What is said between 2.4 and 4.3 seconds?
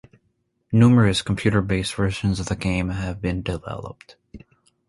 the game have been developed.